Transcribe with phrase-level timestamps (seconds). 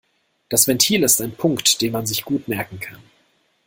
[0.49, 3.03] Das Ventil ist ein Punkt, den man sich gut merken kann.